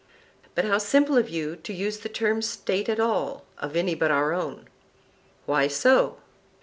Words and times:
But 0.55 0.65
how 0.65 0.79
simple 0.79 1.15
of 1.15 1.29
you 1.29 1.55
to 1.57 1.71
use 1.71 1.99
the 1.99 2.09
term 2.09 2.41
State 2.41 2.89
at 2.89 2.99
all 2.99 3.45
of 3.59 3.75
any 3.75 3.93
but 3.93 4.09
our 4.09 4.33
own! 4.33 4.67
Why 5.45 5.67
so? 5.67 6.17